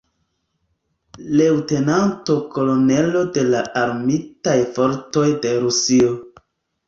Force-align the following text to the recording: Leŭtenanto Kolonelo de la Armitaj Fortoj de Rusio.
Leŭtenanto 1.41 2.37
Kolonelo 2.55 3.21
de 3.35 3.43
la 3.49 3.61
Armitaj 3.81 4.57
Fortoj 4.79 5.27
de 5.45 5.51
Rusio. 5.67 6.17